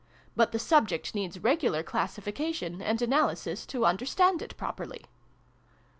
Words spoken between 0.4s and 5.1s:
the subject needs regular classification, and analysis, to understand it properly."